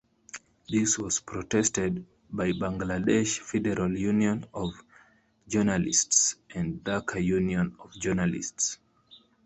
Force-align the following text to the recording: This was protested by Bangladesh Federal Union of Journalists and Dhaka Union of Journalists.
This 0.67 0.97
was 0.97 1.19
protested 1.19 2.03
by 2.31 2.53
Bangladesh 2.53 3.37
Federal 3.39 3.95
Union 3.95 4.47
of 4.51 4.71
Journalists 5.47 6.37
and 6.55 6.83
Dhaka 6.83 7.23
Union 7.23 7.75
of 7.79 7.93
Journalists. 7.93 8.79